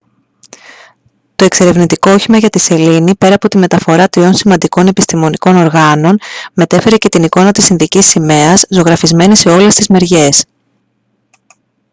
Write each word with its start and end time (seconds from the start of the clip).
το 1.35 1.45
εξερευνητικό 1.45 2.11
όχημα 2.11 2.37
για 2.37 2.49
τη 2.49 2.59
σελήνη 2.59 3.15
πέρα 3.15 3.35
από 3.35 3.47
τη 3.47 3.57
μεταφορά 3.57 4.07
τριών 4.09 4.33
σημαντικών 4.33 4.87
επιστημονικών 4.87 5.55
οργάνων 5.57 6.19
μετέφερε 6.53 6.97
και 6.97 7.09
την 7.09 7.23
εικόνα 7.23 7.51
της 7.51 7.69
ινδικής 7.69 8.05
σημαίας 8.05 8.65
ζωγραφισμένη 8.69 9.35
σε 9.37 9.49
όλες 9.49 9.75
τις 9.75 9.87
μεριές 9.87 10.45